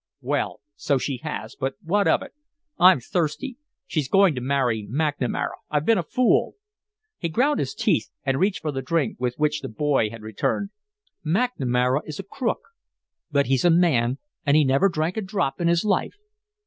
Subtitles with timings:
[0.21, 2.33] "Well, so she has but what of it?
[2.79, 3.59] I'm thirsty.
[3.85, 5.51] She's going to marry McNamara.
[5.69, 6.55] I've been a fool."
[7.19, 10.71] He ground his teeth and reached for the drink with which the boy had returned.
[11.23, 12.61] "McNamara is a crook,
[13.29, 16.15] but he's a man, and he never drank a drop in his life."